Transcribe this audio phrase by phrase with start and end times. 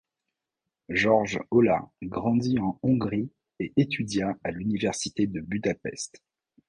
[0.89, 6.23] George Olah grandit en Hongrie et étudia à l'université de Budapest.